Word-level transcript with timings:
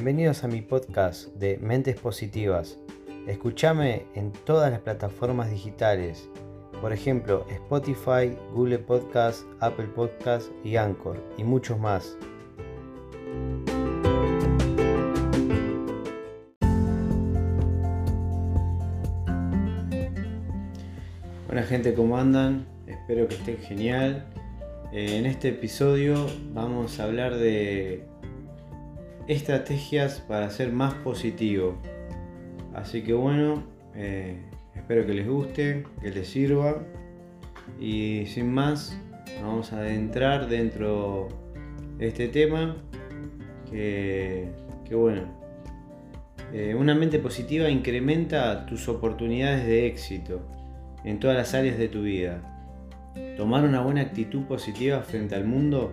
Bienvenidos 0.00 0.44
a 0.44 0.46
mi 0.46 0.62
podcast 0.62 1.26
de 1.34 1.58
Mentes 1.58 1.96
Positivas. 1.98 2.78
Escúchame 3.26 4.06
en 4.14 4.30
todas 4.30 4.70
las 4.70 4.78
plataformas 4.78 5.50
digitales, 5.50 6.28
por 6.80 6.92
ejemplo 6.92 7.44
Spotify, 7.50 8.38
Google 8.54 8.78
Podcast, 8.78 9.42
Apple 9.58 9.88
Podcast 9.96 10.52
y 10.62 10.76
Anchor, 10.76 11.20
y 11.36 11.42
muchos 11.42 11.80
más. 11.80 12.16
Buena 21.48 21.64
gente, 21.64 21.92
¿cómo 21.94 22.16
andan? 22.16 22.68
Espero 22.86 23.26
que 23.26 23.34
estén 23.34 23.58
genial. 23.58 24.24
Eh, 24.92 25.18
en 25.18 25.26
este 25.26 25.48
episodio 25.48 26.28
vamos 26.54 27.00
a 27.00 27.04
hablar 27.04 27.34
de 27.34 28.06
estrategias 29.28 30.20
para 30.20 30.50
ser 30.50 30.72
más 30.72 30.94
positivo. 30.94 31.76
Así 32.74 33.02
que 33.02 33.12
bueno, 33.12 33.62
eh, 33.94 34.38
espero 34.74 35.06
que 35.06 35.14
les 35.14 35.28
guste, 35.28 35.84
que 36.00 36.10
les 36.10 36.28
sirva. 36.28 36.82
Y 37.78 38.24
sin 38.26 38.52
más, 38.52 38.98
vamos 39.42 39.72
a 39.72 39.78
adentrar 39.78 40.48
dentro 40.48 41.28
de 41.98 42.08
este 42.08 42.28
tema. 42.28 42.76
Que, 43.70 44.48
bueno, 44.90 45.24
eh, 46.54 46.74
una 46.74 46.94
mente 46.94 47.18
positiva 47.18 47.68
incrementa 47.68 48.64
tus 48.64 48.88
oportunidades 48.88 49.66
de 49.66 49.86
éxito 49.86 50.40
en 51.04 51.20
todas 51.20 51.36
las 51.36 51.52
áreas 51.52 51.76
de 51.76 51.88
tu 51.88 52.02
vida. 52.02 52.40
Tomar 53.36 53.64
una 53.64 53.82
buena 53.82 54.00
actitud 54.00 54.44
positiva 54.44 55.02
frente 55.02 55.34
al 55.34 55.44
mundo 55.44 55.92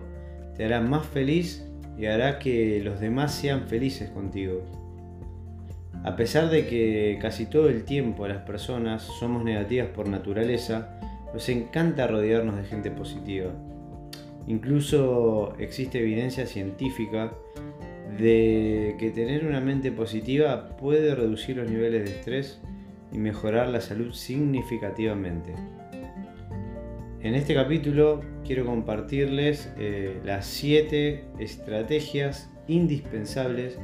te 0.56 0.64
hará 0.64 0.80
más 0.80 1.06
feliz 1.06 1.66
y 1.98 2.06
hará 2.06 2.38
que 2.38 2.80
los 2.82 3.00
demás 3.00 3.34
sean 3.34 3.66
felices 3.68 4.10
contigo. 4.10 4.62
A 6.04 6.14
pesar 6.14 6.50
de 6.50 6.66
que 6.66 7.18
casi 7.20 7.46
todo 7.46 7.68
el 7.68 7.84
tiempo 7.84 8.28
las 8.28 8.42
personas 8.42 9.02
somos 9.02 9.42
negativas 9.42 9.88
por 9.88 10.08
naturaleza, 10.08 11.00
nos 11.32 11.48
encanta 11.48 12.06
rodearnos 12.06 12.56
de 12.56 12.64
gente 12.64 12.90
positiva. 12.90 13.50
Incluso 14.46 15.54
existe 15.58 15.98
evidencia 15.98 16.46
científica 16.46 17.32
de 18.18 18.94
que 18.98 19.10
tener 19.10 19.44
una 19.44 19.60
mente 19.60 19.90
positiva 19.90 20.76
puede 20.76 21.14
reducir 21.14 21.56
los 21.56 21.68
niveles 21.68 22.04
de 22.04 22.16
estrés 22.16 22.60
y 23.12 23.18
mejorar 23.18 23.68
la 23.68 23.80
salud 23.80 24.12
significativamente. 24.12 25.54
En 27.26 27.34
este 27.34 27.54
capítulo 27.54 28.20
quiero 28.44 28.64
compartirles 28.64 29.68
eh, 29.78 30.20
las 30.24 30.46
7 30.46 31.24
estrategias 31.40 32.48
indispensables 32.68 33.76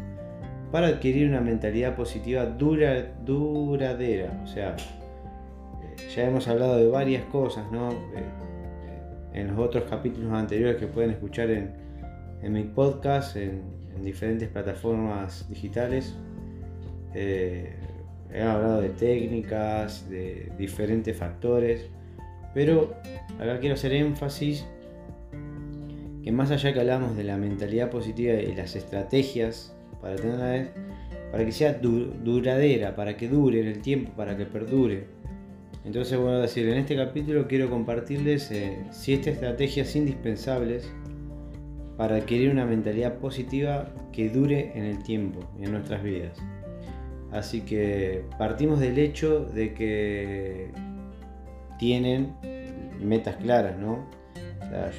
para 0.70 0.86
adquirir 0.86 1.28
una 1.28 1.40
mentalidad 1.40 1.96
positiva 1.96 2.46
dura, 2.46 3.12
duradera. 3.24 4.40
O 4.44 4.46
sea, 4.46 4.76
eh, 4.76 6.08
ya 6.14 6.28
hemos 6.28 6.46
hablado 6.46 6.76
de 6.76 6.86
varias 6.86 7.24
cosas, 7.24 7.64
¿no? 7.72 7.90
Eh, 7.90 9.34
en 9.34 9.48
los 9.48 9.58
otros 9.58 9.90
capítulos 9.90 10.32
anteriores 10.32 10.76
que 10.76 10.86
pueden 10.86 11.10
escuchar 11.10 11.50
en, 11.50 11.72
mi 12.48 12.62
podcast, 12.62 13.34
en, 13.34 13.60
diferentes 14.04 14.48
plataformas 14.50 15.48
digitales. 15.48 16.14
he 17.12 17.74
hablado 18.40 18.82
de 18.82 18.90
técnicas, 18.90 20.08
de 20.08 20.52
diferentes 20.56 21.16
factores 21.16 21.90
pero 22.54 22.94
acá 23.38 23.58
quiero 23.60 23.74
hacer 23.74 23.92
énfasis 23.92 24.66
que 26.22 26.30
más 26.30 26.50
allá 26.50 26.72
que 26.72 26.80
hablamos 26.80 27.16
de 27.16 27.24
la 27.24 27.36
mentalidad 27.36 27.90
positiva 27.90 28.34
y 28.34 28.54
las 28.54 28.76
estrategias 28.76 29.74
para 30.00 30.16
tenerla, 30.16 30.68
para 31.30 31.44
que 31.44 31.52
sea 31.52 31.74
duradera, 31.74 32.94
para 32.94 33.16
que 33.16 33.28
dure 33.28 33.60
en 33.60 33.66
el 33.66 33.80
tiempo, 33.80 34.12
para 34.16 34.36
que 34.36 34.46
perdure. 34.46 35.06
Entonces, 35.84 36.16
bueno, 36.18 36.40
decir, 36.40 36.68
en 36.68 36.78
este 36.78 36.94
capítulo 36.94 37.48
quiero 37.48 37.68
compartirles 37.68 38.52
7 38.90 39.30
eh, 39.30 39.32
estrategias 39.32 39.96
indispensables 39.96 40.92
para 41.96 42.16
adquirir 42.16 42.50
una 42.50 42.64
mentalidad 42.64 43.18
positiva 43.18 43.92
que 44.12 44.28
dure 44.28 44.72
en 44.74 44.84
el 44.84 45.02
tiempo 45.02 45.40
en 45.60 45.72
nuestras 45.72 46.02
vidas. 46.02 46.38
Así 47.32 47.62
que 47.62 48.24
partimos 48.38 48.78
del 48.78 48.98
hecho 48.98 49.40
de 49.40 49.74
que 49.74 50.70
tienen 51.82 52.34
metas 53.00 53.34
claras, 53.38 53.76
¿no? 53.76 54.06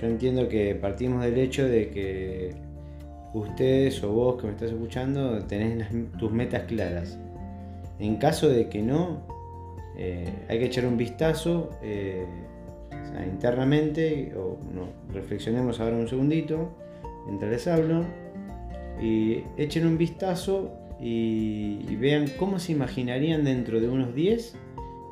yo 0.02 0.06
entiendo 0.06 0.50
que 0.50 0.76
partimos 0.76 1.24
del 1.24 1.38
hecho 1.38 1.66
de 1.66 1.90
que 1.90 2.54
ustedes 3.34 4.04
o 4.04 4.12
vos 4.12 4.36
que 4.36 4.48
me 4.48 4.52
estás 4.52 4.72
escuchando 4.72 5.42
tenés 5.46 5.88
tus 6.20 6.30
metas 6.34 6.64
claras. 6.64 7.18
En 8.00 8.18
caso 8.18 8.50
de 8.50 8.68
que 8.68 8.82
no, 8.82 9.26
eh, 9.98 10.28
hay 10.50 10.60
que 10.60 10.66
echar 10.66 10.86
un 10.86 10.98
vistazo 10.98 11.70
eh, 11.82 12.26
internamente, 13.32 14.34
o 14.36 14.58
reflexionemos 15.14 15.80
ahora 15.80 15.96
un 15.96 16.10
segundito, 16.10 16.70
mientras 17.28 17.50
les 17.50 17.66
hablo, 17.66 18.04
y 19.02 19.46
echen 19.56 19.88
un 19.88 19.98
vistazo 19.98 20.74
y 21.00 21.96
vean 21.96 22.26
cómo 22.38 22.60
se 22.60 22.74
imaginarían 22.74 23.46
dentro 23.46 23.80
de 23.80 23.88
unos 23.88 24.14
10 24.14 24.58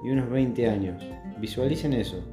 y 0.03 0.09
unos 0.09 0.29
20 0.29 0.67
años. 0.67 1.01
Visualicen 1.41 1.93
eso. 1.93 2.23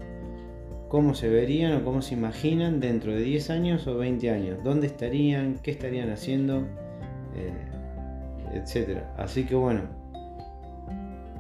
¿Cómo 0.89 1.15
se 1.15 1.29
verían 1.29 1.73
o 1.73 1.85
cómo 1.85 2.03
se 2.03 2.15
imaginan 2.15 2.79
dentro 2.79 3.13
de 3.13 3.21
10 3.21 3.51
años 3.51 3.87
o 3.87 3.97
20 3.97 4.31
años? 4.31 4.63
¿Dónde 4.63 4.87
estarían? 4.87 5.59
¿Qué 5.63 5.71
estarían 5.71 6.11
haciendo? 6.11 6.67
Eh, 7.35 7.53
etcétera. 8.53 9.15
Así 9.17 9.45
que 9.45 9.55
bueno, 9.55 9.83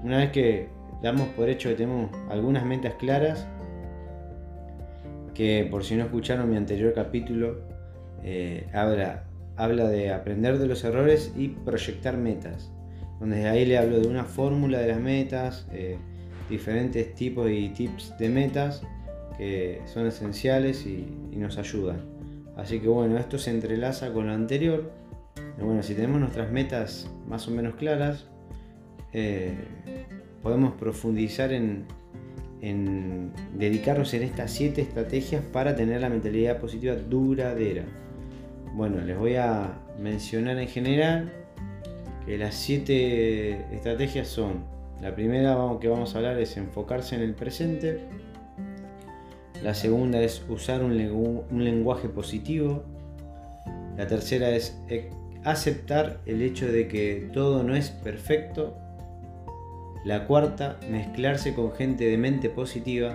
una 0.03 0.19
vez 0.19 0.31
que 0.31 0.69
damos 1.03 1.29
por 1.29 1.49
hecho 1.49 1.69
que 1.69 1.75
tenemos 1.77 2.11
algunas 2.31 2.65
metas 2.65 2.95
claras, 2.95 3.47
que 5.35 5.67
por 5.71 5.85
si 5.85 5.95
no 5.95 6.05
escucharon 6.05 6.51
mi 6.51 6.57
anterior 6.57 6.93
capítulo, 6.95 7.61
eh, 8.25 8.67
habla, 8.73 9.25
habla 9.57 9.89
de 9.89 10.13
aprender 10.13 10.59
de 10.59 10.67
los 10.67 10.85
errores 10.85 11.33
y 11.37 11.49
proyectar 11.49 12.17
metas. 12.17 12.73
Donde 13.21 13.47
ahí 13.47 13.65
le 13.65 13.79
hablo 13.79 14.01
de 14.01 14.09
una 14.09 14.25
fórmula 14.25 14.79
de 14.79 14.89
las 14.89 15.01
metas, 15.01 15.67
eh, 15.73 15.99
diferentes 16.49 17.15
tipos 17.15 17.51
y 17.51 17.69
tips 17.71 18.17
de 18.19 18.29
metas 18.29 18.83
que 19.37 19.81
son 19.87 20.07
esenciales 20.07 20.85
y, 20.87 21.07
nos 21.37 21.57
ayudan. 21.57 22.01
Así 22.57 22.81
que 22.81 22.89
bueno, 22.89 23.17
esto 23.17 23.39
se 23.39 23.51
entrelaza 23.51 24.13
con 24.13 24.27
lo 24.27 24.33
anterior. 24.33 24.91
bueno, 25.61 25.85
si 25.85 25.95
tenemos 25.95 26.19
nuestras 26.19 26.51
metas 26.51 27.09
más 27.29 27.47
o 27.47 27.53
menos 27.53 27.77
claras, 27.77 28.27
eh, 29.13 29.55
podemos 30.43 30.75
profundizar 30.75 31.53
en, 31.53 31.85
en 32.61 33.33
dedicarnos 33.55 34.13
en 34.15 34.25
estas 34.25 34.51
siete 34.51 34.83
estrategias 34.83 35.45
para 35.53 35.77
tener 35.77 36.01
la 36.01 36.09
mentalidad 36.09 36.59
positiva 36.59 36.97
duradera. 36.97 37.85
Bueno, 38.75 39.01
les 39.01 39.17
voy 39.17 39.37
a 39.37 39.79
mencionar 40.01 40.59
en 40.59 40.69
general 40.69 41.33
que 42.27 42.37
las 42.37 42.55
siete 42.55 43.65
estrategias 43.73 44.27
son 44.27 44.78
la 45.01 45.15
primera 45.15 45.57
que 45.81 45.89
vamos 45.89 46.15
a 46.15 46.19
hablar 46.19 46.39
es 46.39 46.57
enfocarse 46.57 47.15
en 47.15 47.23
el 47.23 47.35
presente. 47.35 48.01
La 49.63 49.75
segunda 49.75 50.21
es 50.21 50.45
usar 50.49 50.83
un, 50.83 50.97
lenguaje 51.53 52.09
positivo. 52.09 52.83
La 53.97 54.09
tercera 54.09 54.51
es 54.51 54.81
e, 54.89 55.11
aceptar 55.45 56.21
el 56.27 56.43
hecho 56.43 56.67
de 56.67 56.89
que 56.89 57.31
todo 57.33 57.63
no 57.63 57.77
es 57.77 57.91
perfecto. 57.91 58.77
La 60.05 60.27
cuarta, 60.27 60.79
mezclarse 60.91 61.55
con 61.55 61.73
gente 61.73 62.07
de 62.07 62.19
mente 62.19 62.51
positiva. 62.51 63.15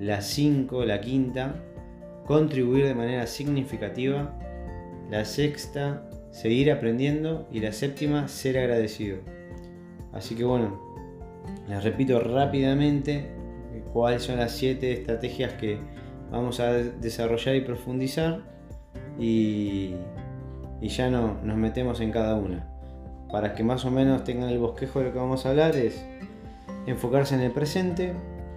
La 0.00 0.20
cinco, 0.20 0.84
la 0.84 1.00
quinta, 1.00 1.54
contribuir 2.26 2.86
de 2.86 2.94
manera 2.94 3.28
significativa. 3.28 4.36
La 5.10 5.24
sexta, 5.24 6.02
seguir 6.32 6.72
aprendiendo. 6.72 7.46
Y 7.52 7.60
la 7.60 7.72
séptima, 7.72 8.26
ser 8.26 8.58
agradecido. 8.58 9.18
Así 10.12 10.34
que 10.34 10.44
bueno, 10.44 10.80
les 11.68 11.82
repito 11.84 12.20
rápidamente 12.20 13.30
cuáles 13.92 14.22
son 14.22 14.38
las 14.38 14.52
7 14.52 14.92
estrategias 14.92 15.52
que 15.54 15.78
vamos 16.30 16.60
a 16.60 16.72
desarrollar 16.72 17.56
y 17.56 17.60
profundizar 17.60 18.42
y, 19.18 19.94
ya 20.80 21.10
no, 21.10 21.38
nos 21.44 21.56
metemos 21.56 22.00
en 22.00 22.10
cada 22.10 22.34
una. 22.36 22.66
Para 23.30 23.54
que 23.54 23.62
más 23.62 23.84
o 23.84 23.90
menos 23.90 24.24
tengan 24.24 24.48
el 24.48 24.58
bosquejo 24.58 25.00
de 25.00 25.06
lo 25.06 25.12
que 25.12 25.18
vamos 25.18 25.46
a 25.46 25.50
hablar 25.50 25.76
es 25.76 26.04
enfocarse 26.86 27.34
en 27.34 27.42
el 27.42 27.52
presente, 27.52 28.14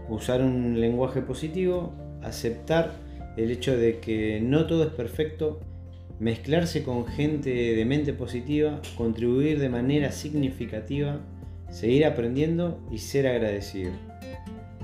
usar 0.10 0.42
un 0.42 0.80
lenguaje 0.80 1.22
positivo, 1.22 1.94
aceptar 2.24 2.94
el 3.38 3.52
hecho 3.52 3.76
de 3.76 4.00
que 4.00 4.40
no 4.42 4.66
todo 4.66 4.84
es 4.84 4.90
perfecto, 4.90 5.60
mezclarse 6.20 6.84
con 6.84 7.06
gente 7.06 7.50
de 7.50 7.86
mente 7.86 8.14
positiva, 8.14 8.80
contribuir 8.98 9.60
de 9.60 9.70
manera 9.70 10.12
significativa 10.12 11.20
seguir 11.74 12.06
aprendiendo 12.06 12.80
y 12.92 13.00
ser 13.00 13.28
agradecido. 13.28 13.92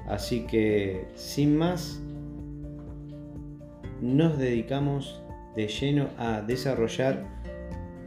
Así 0.07 0.47
que, 0.47 1.06
sin 1.13 1.56
más, 1.56 2.01
nos 4.01 4.39
dedicamos 4.39 5.21
de 5.56 5.68
lleno 5.68 6.09
a 6.18 6.41
desarrollar 6.41 7.25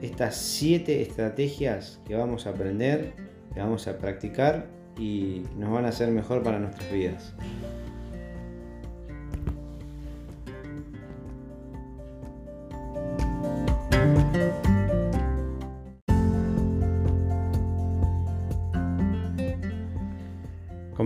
estas 0.01 0.35
siete 0.37 1.01
estrategias 1.01 2.01
que 2.05 2.17
vamos 2.17 2.47
a 2.47 2.51
aprender, 2.51 3.13
que 3.55 3.61
vamos 3.61 3.87
a 3.87 3.99
practicar 3.99 4.67
y 4.99 5.43
nos 5.57 5.71
van 5.71 5.85
a 5.85 5.91
hacer 5.91 6.11
mejor 6.11 6.43
para 6.43 6.59
nuestras 6.59 6.91
vidas. 6.93 7.35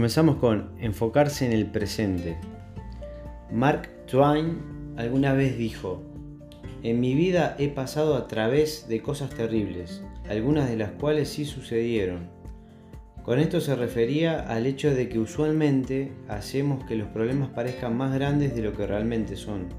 Comenzamos 0.07 0.37
con 0.37 0.71
enfocarse 0.79 1.47
en 1.47 1.53
el 1.53 1.67
presente. 1.67 2.37
Mark 3.51 3.91
Twain 4.07 4.95
alguna 4.97 5.33
vez 5.33 5.59
dijo, 5.59 6.01
en 6.85 7.01
mi 7.01 7.17
vida 7.17 7.57
he 7.59 7.67
pasado 7.67 8.15
a 8.15 8.29
través 8.29 8.87
de 8.89 9.03
cosas 9.03 9.31
terribles, 9.31 10.05
algunas 10.31 10.71
de 10.71 10.77
las 10.77 10.93
cuales 10.93 11.31
sí 11.31 11.45
sucedieron. 11.45 12.29
Con 13.25 13.41
esto 13.41 13.61
se 13.61 13.75
refería 13.75 14.49
al 14.49 14.67
hecho 14.67 14.95
de 14.95 15.09
que 15.09 15.19
usualmente 15.19 16.13
hacemos 16.29 16.85
que 16.85 16.95
los 16.95 17.09
problemas 17.09 17.49
parezcan 17.49 17.97
más 17.97 18.15
grandes 18.15 18.55
de 18.55 18.63
lo 18.63 18.75
que 18.75 18.87
realmente 18.87 19.35
son. 19.35 19.71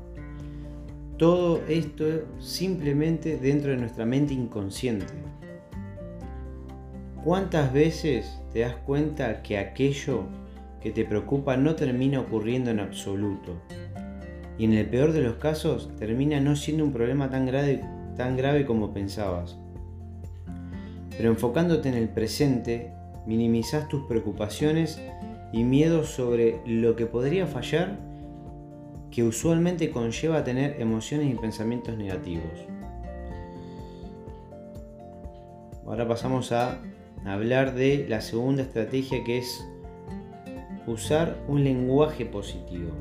Todo 1.18 1.62
esto 1.70 2.04
simplemente 2.38 3.38
dentro 3.38 3.72
de 3.72 3.78
nuestra 3.78 4.06
mente 4.06 4.34
inconsciente. 4.34 5.06
¿Cuántas 7.28 7.74
veces 7.74 8.40
te 8.54 8.62
das 8.62 8.76
cuenta 8.86 9.44
que 9.44 9.58
aquello 9.58 10.22
que 10.80 10.92
te 10.92 11.04
preocupa 11.04 11.58
no 11.58 11.76
termina 11.76 12.22
ocurriendo 12.22 12.72
en 12.72 12.80
absoluto? 12.80 13.62
Y 14.58 14.64
en 14.64 14.72
el 14.72 14.86
peor 14.86 15.12
de 15.12 15.20
los 15.20 15.36
casos 15.36 15.94
termina 16.00 16.40
no 16.40 16.56
siendo 16.56 16.86
un 16.86 16.94
problema 16.94 17.30
tan 17.30 17.46
grave, 17.46 18.66
como 18.66 18.94
pensabas. 18.94 19.58
Pero 21.18 21.30
enfocándote 21.30 21.90
en 21.90 21.96
el 21.96 22.08
presente, 22.08 22.94
minimizas 23.26 23.90
tus 23.90 24.06
preocupaciones 24.08 24.98
y 25.52 25.66
miedos 25.66 26.12
sobre 26.12 26.62
lo 26.66 26.96
que 26.96 27.08
podría 27.08 27.46
fallar 27.46 28.00
que 29.12 29.24
usualmente 29.24 29.92
conlleva 29.92 30.46
tener 30.46 30.80
emociones 30.80 31.30
y 31.30 31.36
pensamientos 31.36 31.98
negativos. 31.98 32.66
Ahora 35.86 36.08
pasamos 36.08 36.54
a 36.54 36.80
hablar 37.28 37.76
de 37.76 38.06
la 38.08 38.22
segunda 38.22 38.64
estrategia 38.64 39.24
que 39.24 39.40
es 39.40 39.66
usar 40.86 41.38
un 41.48 41.64
lenguaje 41.64 42.26
positivo. 42.26 42.92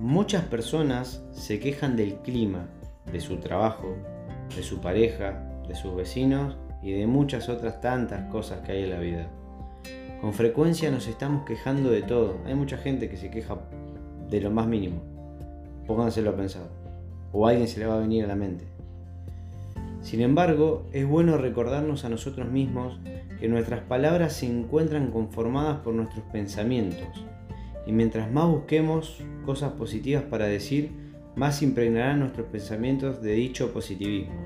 Muchas 0.00 0.44
personas 0.44 1.24
se 1.32 1.58
quejan 1.58 1.96
del 1.96 2.16
clima, 2.16 2.68
de 3.10 3.20
su 3.20 3.38
trabajo, 3.38 3.96
de 4.54 4.62
su 4.62 4.80
pareja, 4.80 5.42
de 5.66 5.74
sus 5.74 5.96
vecinos 5.96 6.56
y 6.82 6.92
de 6.92 7.06
muchas 7.06 7.48
otras 7.48 7.80
tantas 7.80 8.30
cosas 8.30 8.60
que 8.60 8.72
hay 8.72 8.84
en 8.84 8.90
la 8.90 9.00
vida. 9.00 9.26
Con 10.20 10.34
frecuencia 10.34 10.90
nos 10.90 11.08
estamos 11.08 11.44
quejando 11.46 11.90
de 11.90 12.02
todo. 12.02 12.38
Hay 12.46 12.54
mucha 12.54 12.76
gente 12.76 13.08
que 13.08 13.16
se 13.16 13.30
queja 13.30 13.56
de 14.28 14.40
lo 14.40 14.50
más 14.50 14.66
mínimo. 14.66 15.00
Pónganselo 15.86 16.30
a 16.30 16.36
pensar. 16.36 16.68
O 17.32 17.46
a 17.46 17.50
alguien 17.50 17.68
se 17.68 17.80
le 17.80 17.86
va 17.86 17.96
a 17.96 18.00
venir 18.00 18.24
a 18.24 18.28
la 18.28 18.36
mente. 18.36 18.75
Sin 20.06 20.20
embargo, 20.20 20.86
es 20.92 21.04
bueno 21.04 21.36
recordarnos 21.36 22.04
a 22.04 22.08
nosotros 22.08 22.48
mismos 22.48 23.00
que 23.40 23.48
nuestras 23.48 23.80
palabras 23.80 24.34
se 24.34 24.46
encuentran 24.46 25.10
conformadas 25.10 25.78
por 25.80 25.94
nuestros 25.94 26.24
pensamientos, 26.26 27.26
y 27.88 27.90
mientras 27.90 28.30
más 28.30 28.46
busquemos 28.46 29.18
cosas 29.44 29.72
positivas 29.72 30.22
para 30.22 30.46
decir, 30.46 30.92
más 31.34 31.60
impregnarán 31.60 32.20
nuestros 32.20 32.46
pensamientos 32.46 33.20
de 33.20 33.32
dicho 33.32 33.72
positivismo. 33.72 34.36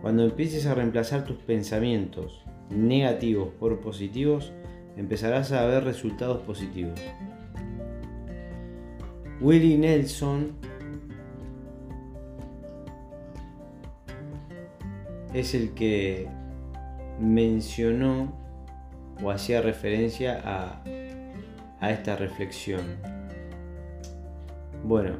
Cuando 0.00 0.22
empieces 0.22 0.64
a 0.66 0.76
reemplazar 0.76 1.24
tus 1.24 1.38
pensamientos 1.38 2.44
negativos 2.70 3.48
por 3.58 3.80
positivos, 3.80 4.52
empezarás 4.96 5.50
a 5.50 5.66
ver 5.66 5.82
resultados 5.82 6.40
positivos. 6.42 7.00
Willie 9.40 9.76
Nelson 9.76 10.52
es 15.32 15.54
el 15.54 15.74
que 15.74 16.28
mencionó 17.20 18.32
o 19.22 19.30
hacía 19.30 19.62
referencia 19.62 20.40
a, 20.44 20.82
esta 21.88 22.16
reflexión. 22.16 22.82
Bueno, 24.84 25.16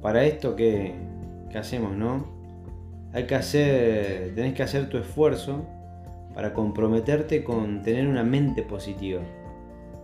para 0.00 0.24
esto 0.24 0.54
que, 0.54 0.94
hacemos, 1.54 1.96
¿no? 1.96 2.26
Hay 3.14 3.24
que 3.24 3.34
hacer, 3.34 4.34
tenés 4.34 4.52
que 4.52 4.62
hacer 4.62 4.90
tu 4.90 4.98
esfuerzo 4.98 5.64
para 6.34 6.52
comprometerte 6.52 7.42
con 7.42 7.82
tener 7.82 8.06
una 8.06 8.22
mente 8.22 8.62
positiva, 8.62 9.22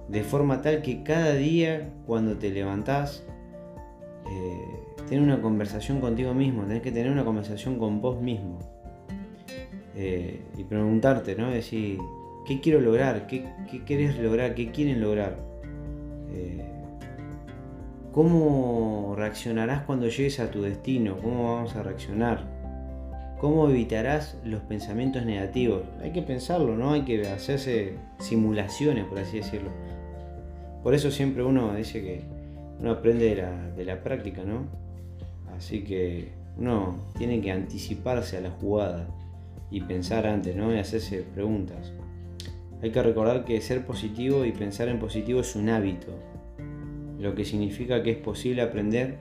de 0.09 0.23
forma 0.25 0.63
tal 0.63 0.81
que 0.81 1.03
cada 1.03 1.35
día 1.35 1.91
cuando 2.07 2.39
te 2.39 2.51
levantás, 2.51 3.23
eh, 4.31 5.19
una 5.19 5.43
conversación 5.43 6.01
contigo 6.01 6.33
mismo, 6.33 6.63
tenés 6.63 6.81
que 6.81 6.91
tener 6.91 7.13
una 7.13 7.23
conversación 7.23 7.79
con 7.79 8.01
vos 8.01 8.19
mismo 8.23 8.72
eh, 9.97 10.41
y 10.57 10.65
preguntarte, 10.65 11.35
¿no? 11.37 11.51
Decir, 11.51 11.99
¿qué 12.47 12.61
quiero 12.61 12.81
lograr? 12.81 13.27
¿Qué, 13.27 13.47
qué 13.71 13.85
querés 13.85 14.19
lograr? 14.19 14.55
¿Qué 14.55 14.71
quieren 14.71 15.01
lograr? 15.01 15.37
Eh, 16.33 16.65
¿Cómo 18.13 19.15
reaccionarás 19.17 19.83
cuando 19.83 20.09
llegues 20.09 20.41
a 20.41 20.51
tu 20.51 20.63
destino? 20.63 21.19
¿Cómo 21.19 21.55
vamos 21.55 21.77
a 21.77 21.83
reaccionar? 21.83 22.45
¿Cómo 23.39 23.69
evitarás 23.69 24.37
los 24.45 24.61
pensamientos 24.63 25.27
negativos? 25.27 25.83
Hay 26.03 26.13
que 26.13 26.23
pensarlo, 26.23 26.77
¿no? 26.77 26.93
Hay 26.93 27.03
que 27.03 27.27
hacerse 27.29 27.95
simulaciones, 28.19 29.05
por 29.07 29.19
así 29.19 29.39
decirlo. 29.39 29.71
Por 30.83 30.95
eso 30.95 31.11
siempre 31.11 31.43
uno 31.43 31.75
dice 31.75 32.03
que 32.03 32.23
uno 32.81 32.93
aprende 32.93 33.27
de 33.27 33.43
la, 33.43 33.71
de 33.71 33.85
la 33.85 34.03
práctica, 34.03 34.43
¿no? 34.45 34.67
Así 35.57 35.83
que 35.83 36.29
uno 36.59 36.97
tiene 37.19 37.41
que 37.41 37.51
anticiparse 37.51 38.37
a 38.37 38.41
la 38.41 38.51
jugada 38.51 39.07
y 39.73 39.81
pensar 39.81 40.27
antes, 40.27 40.55
¿no? 40.55 40.73
Y 40.73 40.79
hacerse 40.79 41.25
preguntas. 41.35 41.93
Hay 42.83 42.91
que 42.91 43.03
recordar 43.03 43.45
que 43.45 43.61
ser 43.61 43.87
positivo 43.87 44.45
y 44.45 44.53
pensar 44.53 44.89
en 44.89 44.99
positivo 44.99 45.41
es 45.41 45.57
un 45.57 45.71
hábito, 45.71 46.13
lo 47.19 47.35
que 47.35 47.45
significa 47.45 48.03
que 48.03 48.11
es 48.11 48.19
posible 48.19 48.61
aprender 48.61 49.17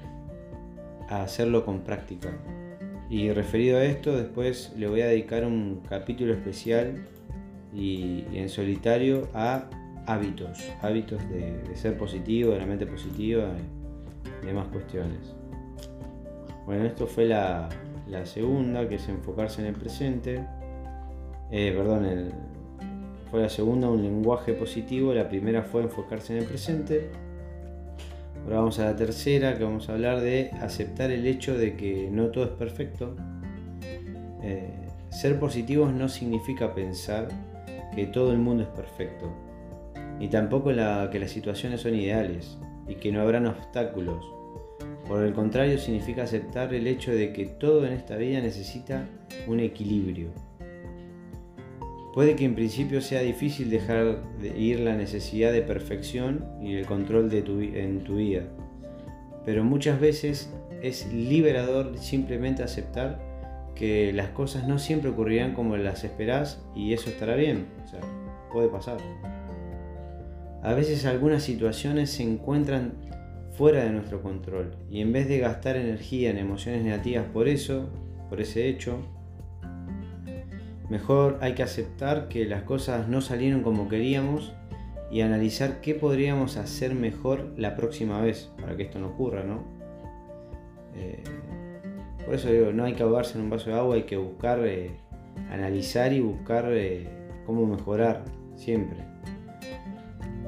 a 1.07 1.23
hacerlo 1.23 1.63
con 1.63 1.81
práctica. 1.81 2.29
Y 3.09 3.31
referido 3.31 3.77
a 3.77 3.85
esto, 3.85 4.15
después 4.17 4.73
le 4.77 4.87
voy 4.87 5.01
a 5.01 5.07
dedicar 5.07 5.45
un 5.45 5.81
capítulo 5.87 6.33
especial 6.33 7.05
y, 7.73 8.25
en 8.33 8.49
solitario 8.49 9.29
a 9.33 9.69
hábitos, 10.07 10.69
hábitos 10.81 11.21
de, 11.29 11.75
ser 11.75 11.97
positivo, 11.97 12.51
de 12.51 12.59
la 12.59 12.65
mente 12.65 12.85
positiva 12.85 13.53
y 14.41 14.45
demás 14.45 14.67
cuestiones. 14.67 15.33
Bueno, 16.65 16.85
esto 16.85 17.05
fue 17.05 17.25
la, 17.25 17.69
la 18.11 18.25
segunda, 18.25 18.87
que 18.87 18.95
es 18.95 19.07
enfocarse 19.07 19.61
en 19.61 19.67
el 19.67 19.73
presente. 19.73 20.45
Eh, 21.49 21.73
perdón, 21.75 22.05
fue 23.31 23.41
la 23.41 23.49
segunda 23.49 23.89
un 23.89 24.03
lenguaje 24.03 24.53
positivo. 24.53 25.13
La 25.13 25.29
primera 25.29 25.63
fue 25.63 25.81
enfocarse 25.81 26.33
en 26.33 26.39
el 26.43 26.45
presente. 26.45 27.09
Ahora 28.43 28.57
vamos 28.57 28.79
a 28.79 28.85
la 28.85 28.95
tercera, 28.95 29.57
que 29.57 29.63
vamos 29.63 29.87
a 29.87 29.93
hablar 29.93 30.19
de 30.19 30.51
aceptar 30.61 31.09
el 31.09 31.25
hecho 31.25 31.57
de 31.57 31.77
que 31.77 32.09
no 32.11 32.27
todo 32.27 32.43
es 32.43 32.51
perfecto. 32.51 33.15
Eh, 34.43 34.69
ser 35.09 35.39
positivos 35.39 35.93
no 35.93 36.09
significa 36.09 36.73
pensar 36.73 37.29
que 37.95 38.07
todo 38.07 38.31
el 38.31 38.39
mundo 38.39 38.63
es 38.63 38.69
perfecto, 38.69 39.31
ni 40.19 40.27
tampoco 40.29 40.69
que 40.69 41.19
las 41.19 41.31
situaciones 41.31 41.81
son 41.81 41.95
ideales 41.95 42.57
y 42.87 42.95
que 42.95 43.11
no 43.11 43.21
habrán 43.21 43.45
obstáculos 43.45 44.25
por 45.07 45.23
el 45.23 45.33
contrario, 45.33 45.77
significa 45.77 46.23
aceptar 46.23 46.73
el 46.73 46.87
hecho 46.87 47.11
de 47.11 47.33
que 47.33 47.45
todo 47.45 47.85
en 47.85 47.93
esta 47.93 48.17
vida 48.17 48.39
necesita 48.39 49.07
un 49.47 49.59
equilibrio. 49.59 50.29
Puede 52.13 52.35
que 52.35 52.45
en 52.45 52.55
principio 52.55 53.01
sea 53.01 53.21
difícil 53.21 53.69
dejar 53.69 54.21
de 54.39 54.57
ir 54.57 54.81
la 54.81 54.95
necesidad 54.95 55.53
de 55.53 55.61
perfección 55.61 56.45
y 56.61 56.75
el 56.75 56.85
control 56.85 57.29
de 57.29 57.41
tu, 57.41 57.59
en 57.61 58.03
tu 58.03 58.17
vida, 58.17 58.43
pero 59.45 59.63
muchas 59.63 59.99
veces 59.99 60.53
es 60.81 61.11
liberador 61.13 61.97
simplemente 61.97 62.63
aceptar 62.63 63.19
que 63.75 64.11
las 64.13 64.29
cosas 64.29 64.67
no 64.67 64.77
siempre 64.77 65.09
ocurrirán 65.09 65.53
como 65.53 65.77
las 65.77 66.03
esperás 66.03 66.61
y 66.75 66.93
eso 66.93 67.09
estará 67.09 67.35
bien, 67.35 67.67
o 67.83 67.87
sea, 67.87 68.01
puede 68.51 68.67
pasar. 68.67 68.97
A 70.61 70.73
veces 70.73 71.05
algunas 71.05 71.43
situaciones 71.43 72.11
se 72.11 72.23
encuentran 72.23 72.93
fuera 73.61 73.83
de 73.83 73.91
nuestro 73.91 74.23
control. 74.23 74.71
Y 74.89 75.01
en 75.01 75.13
vez 75.13 75.27
de 75.27 75.37
gastar 75.37 75.75
energía 75.75 76.31
en 76.31 76.39
emociones 76.39 76.83
negativas 76.83 77.27
por 77.31 77.47
eso, 77.47 77.91
por 78.27 78.41
ese 78.41 78.67
hecho, 78.67 78.97
mejor 80.89 81.37
hay 81.41 81.53
que 81.53 81.61
aceptar 81.61 82.27
que 82.27 82.45
las 82.45 82.63
cosas 82.63 83.07
no 83.07 83.21
salieron 83.21 83.61
como 83.61 83.87
queríamos 83.87 84.51
y 85.11 85.21
analizar 85.21 85.79
qué 85.79 85.93
podríamos 85.93 86.57
hacer 86.57 86.95
mejor 86.95 87.53
la 87.55 87.75
próxima 87.75 88.19
vez 88.19 88.49
para 88.59 88.75
que 88.75 88.81
esto 88.81 88.97
no 88.97 89.09
ocurra, 89.09 89.43
¿no? 89.43 89.63
Eh, 90.95 91.21
por 92.25 92.33
eso 92.33 92.51
digo, 92.51 92.71
no 92.71 92.85
hay 92.85 92.93
que 92.93 93.03
ahogarse 93.03 93.37
en 93.37 93.43
un 93.43 93.51
vaso 93.51 93.69
de 93.69 93.75
agua, 93.75 93.93
hay 93.93 94.03
que 94.07 94.17
buscar, 94.17 94.65
eh, 94.65 94.89
analizar 95.51 96.13
y 96.13 96.19
buscar 96.19 96.65
eh, 96.71 97.07
cómo 97.45 97.67
mejorar 97.67 98.25
siempre. 98.55 99.10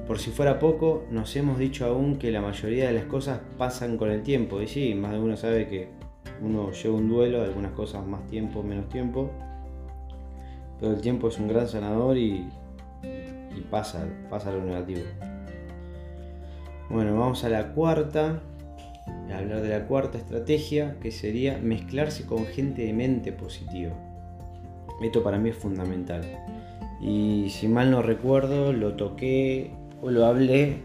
Por 0.08 0.20
si 0.20 0.32
fuera 0.32 0.60
poco, 0.60 1.06
nos 1.12 1.34
hemos 1.38 1.58
dicho 1.58 1.86
aún 1.86 2.18
que 2.18 2.30
la 2.30 2.42
mayoría 2.42 2.88
de 2.88 2.94
las 2.94 3.06
cosas 3.06 3.40
pasan 3.58 3.98
con 3.98 4.12
el 4.12 4.22
tiempo. 4.22 4.62
Y 4.62 4.68
sí, 4.68 4.94
más 4.96 5.14
de 5.14 5.20
uno 5.20 5.38
sabe 5.38 5.68
que 5.70 5.88
uno 6.42 6.72
lleva 6.72 6.96
un 6.96 7.08
duelo, 7.08 7.42
algunas 7.42 7.72
cosas 7.72 8.06
más 8.06 8.28
tiempo, 8.28 8.64
menos 8.64 8.90
tiempo. 8.90 9.32
Pero 10.80 10.94
el 10.94 11.02
tiempo 11.02 11.30
es 11.30 11.40
un 11.40 11.48
gran 11.48 11.70
sanador 11.70 12.18
y, 12.18 12.50
pasa, 13.72 14.06
pasa 14.30 14.52
lo 14.52 14.62
negativo. 14.66 15.04
Bueno, 16.90 17.18
vamos 17.18 17.46
a 17.46 17.50
la 17.50 17.74
cuarta, 17.74 18.42
a 19.32 19.38
hablar 19.38 19.62
de 19.62 19.70
la 19.70 19.88
cuarta 19.88 20.18
estrategia, 20.18 20.98
que 21.00 21.12
sería 21.12 21.58
mezclarse 21.60 22.26
con 22.26 22.46
gente 22.46 22.86
de 22.86 22.92
mente 22.92 23.32
positiva. 23.32 23.94
Esto 25.02 25.24
para 25.24 25.38
mí 25.38 25.50
es 25.50 25.56
fundamental. 25.56 26.24
Y 27.02 27.50
si 27.50 27.70
mal 27.70 27.90
no 27.90 28.02
recuerdo, 28.02 28.74
lo 28.74 28.96
toqué 28.96 29.72
lo 30.12 30.26
hablé 30.26 30.78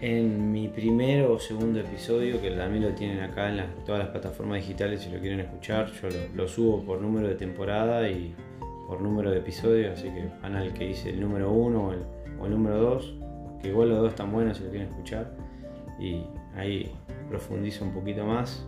en 0.00 0.52
mi 0.52 0.68
primer 0.68 1.24
o 1.24 1.38
segundo 1.38 1.80
episodio, 1.80 2.40
que 2.40 2.50
también 2.52 2.84
lo 2.84 2.90
tienen 2.90 3.20
acá 3.20 3.48
en 3.48 3.64
todas 3.84 4.00
las 4.00 4.08
plataformas 4.10 4.58
digitales 4.58 5.02
si 5.02 5.10
lo 5.10 5.18
quieren 5.18 5.40
escuchar. 5.40 5.90
Yo 5.92 6.08
lo, 6.34 6.46
subo 6.48 6.84
por 6.84 7.00
número 7.00 7.28
de 7.28 7.34
temporada 7.34 8.08
y 8.08 8.34
por 8.86 9.00
número 9.00 9.30
de 9.30 9.38
episodios, 9.38 9.98
así 9.98 10.08
que 10.08 10.28
van 10.40 10.54
al 10.56 10.72
que 10.72 10.88
dice 10.88 11.10
el 11.10 11.20
número 11.20 11.50
1 11.50 11.86
o 12.40 12.44
el, 12.44 12.50
número 12.50 12.78
2 12.78 13.14
que 13.60 13.68
igual 13.68 13.88
los 13.88 13.98
dos 13.98 14.10
están 14.10 14.30
buenos 14.30 14.56
si 14.56 14.64
lo 14.64 14.70
quieren 14.70 14.88
escuchar. 14.88 15.32
Y 15.98 16.22
ahí 16.54 16.92
profundizo 17.28 17.84
un 17.84 17.92
poquito 17.92 18.24
más 18.24 18.64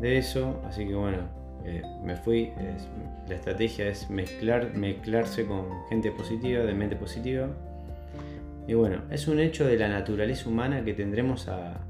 de 0.00 0.18
eso. 0.18 0.60
Así 0.64 0.86
que 0.86 0.94
bueno, 0.94 1.18
eh, 1.64 1.82
me 2.04 2.14
fui. 2.14 2.52
la 3.26 3.34
estrategia 3.34 3.88
es 3.88 4.08
mezclar, 4.08 4.76
mezclarse 4.76 5.44
con 5.46 5.66
gente 5.88 6.12
positiva, 6.12 6.62
de 6.62 6.74
mente 6.74 6.94
positiva. 6.94 7.48
Y 8.68 8.74
bueno, 8.74 9.02
es 9.10 9.26
un 9.26 9.40
hecho 9.40 9.66
de 9.66 9.76
la 9.76 9.88
naturaleza 9.88 10.48
humana 10.48 10.84
que 10.84 10.94
tendremos 10.94 11.48
a, 11.48 11.84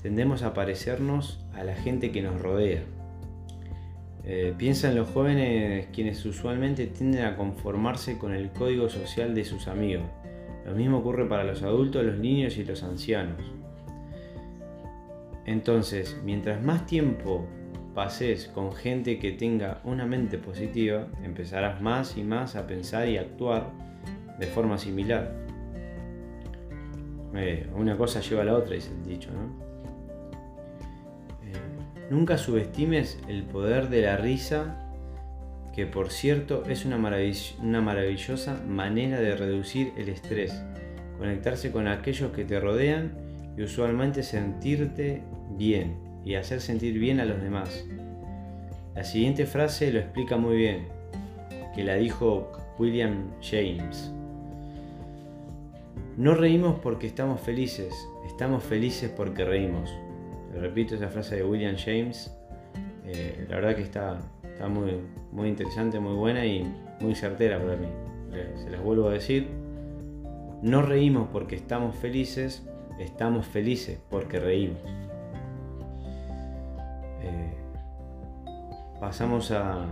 tendemos 0.00 0.42
a 0.42 0.54
parecernos 0.54 1.44
a 1.54 1.64
la 1.64 1.74
gente 1.74 2.12
que 2.12 2.22
nos 2.22 2.40
rodea. 2.40 2.82
Eh, 4.24 4.54
piensa 4.56 4.90
en 4.90 4.94
los 4.96 5.08
jóvenes 5.08 5.88
quienes 5.92 6.24
usualmente 6.24 6.86
tienden 6.86 7.24
a 7.24 7.36
conformarse 7.36 8.18
con 8.18 8.32
el 8.32 8.50
código 8.50 8.88
social 8.88 9.34
de 9.34 9.44
sus 9.44 9.66
amigos 9.66 10.04
lo 10.68 10.74
mismo 10.74 10.98
ocurre 10.98 11.26
para 11.26 11.44
los 11.44 11.62
adultos, 11.62 12.04
los 12.04 12.18
niños 12.18 12.58
y 12.58 12.64
los 12.64 12.82
ancianos. 12.82 13.40
Entonces, 15.46 16.20
mientras 16.24 16.62
más 16.62 16.84
tiempo 16.84 17.46
pases 17.94 18.48
con 18.48 18.74
gente 18.74 19.18
que 19.18 19.32
tenga 19.32 19.80
una 19.84 20.04
mente 20.04 20.36
positiva, 20.36 21.06
empezarás 21.24 21.80
más 21.80 22.18
y 22.18 22.22
más 22.22 22.54
a 22.54 22.66
pensar 22.66 23.08
y 23.08 23.16
actuar 23.16 23.70
de 24.38 24.46
forma 24.46 24.76
similar. 24.76 25.47
Eh, 27.34 27.68
una 27.74 27.96
cosa 27.96 28.20
lleva 28.20 28.42
a 28.42 28.44
la 28.44 28.54
otra, 28.54 28.74
dice 28.74 28.90
el 28.90 29.04
dicho, 29.04 29.30
¿no? 29.30 29.68
Eh, 31.44 32.10
nunca 32.10 32.38
subestimes 32.38 33.18
el 33.28 33.44
poder 33.44 33.88
de 33.88 34.02
la 34.02 34.16
risa 34.16 34.84
que 35.78 35.86
por 35.86 36.10
cierto 36.10 36.64
es 36.68 36.84
una, 36.84 36.96
una 36.96 37.80
maravillosa 37.80 38.60
manera 38.66 39.20
de 39.20 39.36
reducir 39.36 39.92
el 39.96 40.08
estrés, 40.08 40.60
conectarse 41.18 41.70
con 41.70 41.86
aquellos 41.86 42.32
que 42.32 42.44
te 42.44 42.58
rodean 42.58 43.12
y 43.56 43.62
usualmente 43.62 44.24
sentirte 44.24 45.22
bien 45.56 45.96
y 46.24 46.34
hacer 46.34 46.60
sentir 46.60 46.98
bien 46.98 47.20
a 47.20 47.24
los 47.24 47.40
demás. 47.40 47.84
La 48.96 49.04
siguiente 49.04 49.46
frase 49.46 49.92
lo 49.92 50.00
explica 50.00 50.36
muy 50.36 50.56
bien, 50.56 50.88
que 51.76 51.84
la 51.84 51.94
dijo 51.94 52.50
William 52.76 53.30
James. 53.40 54.12
No 56.16 56.34
reímos 56.34 56.80
porque 56.80 57.06
estamos 57.06 57.40
felices, 57.40 57.94
estamos 58.26 58.64
felices 58.64 59.10
porque 59.10 59.44
reímos. 59.44 59.90
repito 60.52 60.96
esa 60.96 61.08
frase 61.08 61.36
de 61.36 61.44
William 61.44 61.76
James, 61.76 62.36
eh, 63.06 63.46
la 63.48 63.56
verdad 63.56 63.76
que 63.76 63.82
está, 63.82 64.18
muy, 64.68 65.00
muy 65.30 65.48
interesante, 65.48 66.00
muy 66.00 66.14
buena 66.14 66.44
y 66.44 66.66
muy 67.00 67.14
certera 67.14 67.58
para 67.58 67.76
mí. 67.76 67.86
Se 68.62 68.70
las 68.70 68.82
vuelvo 68.82 69.08
a 69.08 69.12
decir. 69.12 69.48
No 70.60 70.82
reímos 70.82 71.28
porque 71.32 71.54
estamos 71.54 71.94
felices, 71.94 72.66
estamos 72.98 73.46
felices 73.46 74.00
porque 74.10 74.40
reímos. 74.40 74.82
Eh, 77.22 77.54
pasamos 79.00 79.52
a 79.52 79.86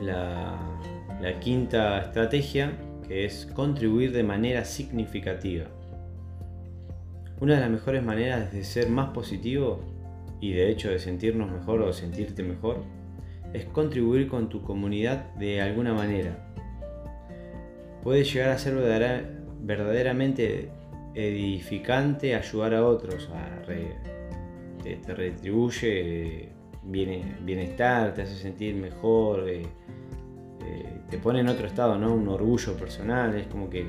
la 0.00 1.40
quinta 1.40 2.00
estrategia, 2.00 2.72
que 3.10 3.24
es 3.24 3.44
contribuir 3.44 4.12
de 4.12 4.22
manera 4.22 4.64
significativa. 4.64 5.64
Una 7.40 7.56
de 7.56 7.60
las 7.60 7.70
mejores 7.70 8.04
maneras 8.04 8.52
de 8.52 8.62
ser 8.62 8.88
más 8.88 9.10
positivo 9.10 9.80
y 10.40 10.52
de 10.52 10.70
hecho 10.70 10.90
de 10.90 11.00
sentirnos 11.00 11.50
mejor 11.50 11.82
o 11.82 11.92
sentirte 11.92 12.44
mejor, 12.44 12.84
es 13.52 13.64
contribuir 13.64 14.28
con 14.28 14.48
tu 14.48 14.62
comunidad 14.62 15.34
de 15.34 15.60
alguna 15.60 15.92
manera. 15.92 16.54
Puede 18.04 18.22
llegar 18.22 18.50
a 18.50 18.58
ser 18.58 18.76
verdaderamente 19.60 20.70
edificante 21.16 22.36
ayudar 22.36 22.74
a 22.74 22.86
otros, 22.86 23.28
te, 24.84 25.12
retribuye 25.12 26.50
bienestar, 26.84 28.14
te 28.14 28.22
hace 28.22 28.36
sentir 28.36 28.76
mejor, 28.76 29.46
eh, 30.64 31.00
te 31.08 31.18
pone 31.18 31.40
en 31.40 31.48
otro 31.48 31.66
estado, 31.66 31.98
¿no? 31.98 32.14
un 32.14 32.28
orgullo 32.28 32.76
personal, 32.76 33.34
es 33.34 33.46
como 33.46 33.70
que 33.70 33.86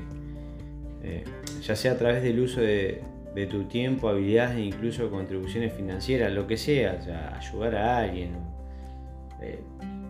eh, 1.02 1.24
ya 1.62 1.74
sea 1.74 1.92
a 1.92 1.96
través 1.96 2.22
del 2.22 2.40
uso 2.40 2.60
de, 2.60 3.02
tu 3.50 3.64
tiempo, 3.64 4.08
habilidades 4.08 4.56
e 4.56 4.62
incluso 4.62 5.10
contribuciones 5.10 5.72
financieras, 5.72 6.32
lo 6.32 6.46
que 6.46 6.56
sea, 6.56 7.34
ayudar 7.36 7.76
a 7.76 7.98
alguien. 7.98 8.30
Eh, 9.40 9.58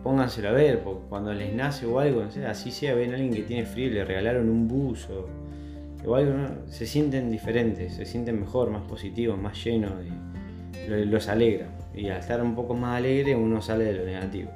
pónganselo 0.03 0.49
a 0.49 0.51
ver, 0.51 0.83
porque 0.83 1.01
cuando 1.09 1.33
les 1.33 1.53
nace 1.53 1.85
o 1.85 1.99
algo, 1.99 2.23
así 2.47 2.71
sea, 2.71 2.93
ven 2.93 3.11
a 3.11 3.15
alguien 3.15 3.33
que 3.33 3.43
tiene 3.43 3.65
frío 3.65 3.89
le 3.89 4.05
regalaron 4.05 4.49
un 4.49 4.67
buzo 4.67 5.27
o, 6.05 6.15
algo, 6.15 6.33
se 6.67 6.85
sienten 6.85 7.31
diferentes, 7.31 7.93
se 7.93 8.05
sienten 8.05 8.39
mejor, 8.39 8.69
más 8.69 8.83
positivos, 8.83 9.39
más 9.39 9.63
llenos, 9.63 9.93
los 10.87 11.27
alegra. 11.29 11.67
Y 11.95 12.09
al 12.09 12.19
estar 12.19 12.41
un 12.41 12.55
poco 12.55 12.73
más 12.73 12.97
alegre 12.97 13.35
uno 13.35 13.61
sale 13.61 13.85
de 13.85 13.93
lo 13.93 14.05
negativo. 14.05 14.51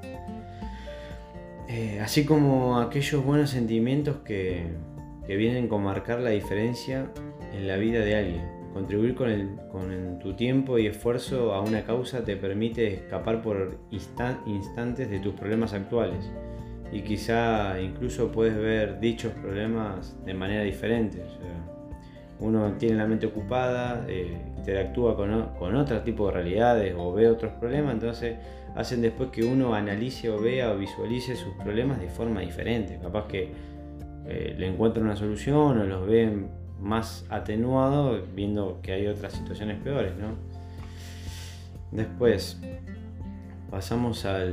Eh, 1.67 1.99
así 2.01 2.25
como 2.25 2.79
aquellos 2.79 3.23
buenos 3.23 3.49
sentimientos 3.49 4.17
que, 4.23 4.63
que 5.27 5.35
vienen 5.35 5.67
con 5.67 5.83
marcar 5.83 6.21
la 6.21 6.29
diferencia 6.29 7.11
en 7.53 7.67
la 7.67 7.75
vida 7.75 7.99
de 7.99 8.15
alguien. 8.15 8.57
Contribuir 8.73 9.15
con, 9.15 10.19
tu 10.19 10.35
tiempo 10.35 10.77
y 10.79 10.87
esfuerzo 10.87 11.53
a 11.53 11.61
una 11.61 11.83
causa 11.83 12.23
te 12.23 12.35
permite 12.35 12.93
escapar 12.93 13.41
por 13.41 13.79
instantes 13.91 15.09
de 15.09 15.19
tus 15.19 15.33
problemas 15.33 15.73
actuales 15.73 16.31
y 16.91 17.01
quizá 17.01 17.79
incluso 17.81 18.31
puedes 18.31 18.55
ver 18.55 18.99
dichos 18.99 19.31
problemas 19.33 20.15
de 20.25 20.33
manera 20.33 20.63
diferente. 20.63 21.23
Uno 22.39 22.73
tiene 22.73 22.95
la 22.95 23.07
mente 23.07 23.25
ocupada, 23.25 24.05
eh, 24.07 24.37
interactúa 24.57 25.15
con, 25.15 25.75
otro 25.75 26.01
tipo 26.01 26.27
de 26.27 26.33
realidades 26.33 26.95
o 26.97 27.13
ve 27.13 27.29
otros 27.29 27.53
problemas, 27.53 27.93
entonces 27.93 28.37
hacen 28.75 29.01
después 29.01 29.29
que 29.29 29.43
uno 29.43 29.73
analice 29.73 30.29
o 30.29 30.39
vea 30.39 30.71
o 30.71 30.77
visualice 30.77 31.35
sus 31.35 31.53
problemas 31.55 31.99
de 31.99 32.09
forma 32.09 32.41
diferente. 32.41 32.99
Capaz 33.01 33.27
que 33.27 33.51
eh, 34.27 34.55
le 34.57 34.67
encuentra 34.67 35.01
una 35.01 35.15
solución 35.15 35.79
o 35.79 35.83
los 35.83 36.07
ven 36.07 36.49
más 36.79 37.25
atenuado 37.29 38.21
viendo 38.35 38.79
que 38.83 38.91
hay 38.91 39.07
otras 39.07 39.33
situaciones 39.33 39.81
peores, 39.81 40.13
¿no? 40.17 40.35
Después 41.91 42.59
pasamos 43.71 44.25
a 44.25 44.45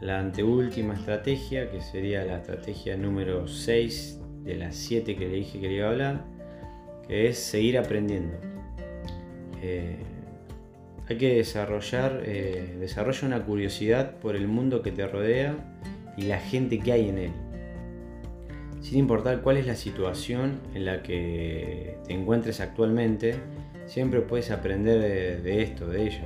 la 0.00 0.18
anteúltima 0.18 0.94
estrategia, 0.94 1.70
que 1.70 1.80
sería 1.80 2.24
la 2.24 2.38
estrategia 2.38 2.96
número 2.96 3.46
6 3.46 4.20
de 4.44 4.56
las 4.56 4.74
7 4.76 5.16
que 5.16 5.28
le 5.28 5.36
dije 5.36 5.60
que 5.60 5.72
iba 5.72 5.86
a 5.86 5.90
hablar, 5.90 6.24
es 7.10 7.38
seguir 7.38 7.76
aprendiendo. 7.78 8.38
Eh, 9.62 9.96
hay 11.08 11.18
que 11.18 11.34
desarrollar 11.34 12.22
eh, 12.24 12.76
desarrolla 12.78 13.26
una 13.26 13.44
curiosidad 13.44 14.16
por 14.16 14.36
el 14.36 14.46
mundo 14.46 14.80
que 14.80 14.92
te 14.92 15.06
rodea 15.06 15.56
y 16.16 16.22
la 16.22 16.38
gente 16.38 16.78
que 16.78 16.92
hay 16.92 17.08
en 17.08 17.18
él 17.18 17.32
sin 18.80 18.98
importar 18.98 19.42
cuál 19.42 19.56
es 19.58 19.66
la 19.66 19.76
situación 19.76 20.60
en 20.74 20.84
la 20.86 21.02
que 21.02 21.98
te 22.06 22.14
encuentres 22.14 22.60
actualmente, 22.60 23.36
siempre 23.86 24.20
puedes 24.20 24.50
aprender 24.50 25.42
de, 25.42 25.62
esto, 25.62 25.86
de 25.86 26.06
ello. 26.06 26.24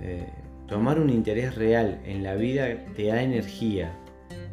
Eh, 0.00 0.26
tomar 0.66 1.00
un 1.00 1.10
interés 1.10 1.54
real 1.54 2.00
en 2.04 2.22
la 2.22 2.34
vida 2.34 2.68
te 2.94 3.06
da 3.06 3.22
energía, 3.22 3.92